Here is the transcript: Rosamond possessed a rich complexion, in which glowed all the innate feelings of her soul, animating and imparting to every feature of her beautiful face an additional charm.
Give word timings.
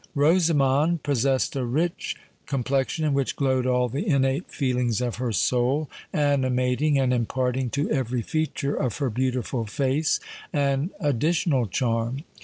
Rosamond 0.15 1.03
possessed 1.03 1.55
a 1.55 1.63
rich 1.63 2.15
complexion, 2.47 3.05
in 3.05 3.13
which 3.13 3.35
glowed 3.35 3.67
all 3.67 3.87
the 3.87 4.07
innate 4.07 4.49
feelings 4.51 4.99
of 4.99 5.17
her 5.17 5.31
soul, 5.31 5.91
animating 6.11 6.97
and 6.97 7.13
imparting 7.13 7.69
to 7.69 7.87
every 7.91 8.23
feature 8.23 8.73
of 8.73 8.97
her 8.97 9.11
beautiful 9.11 9.67
face 9.67 10.19
an 10.51 10.89
additional 10.99 11.67
charm. 11.67 12.23